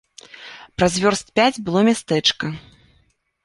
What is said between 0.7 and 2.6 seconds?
Праз вёрст пяць было мястэчка.